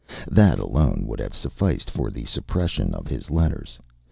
[0.31, 3.77] That alone would have sufficed for the suppression of his letters.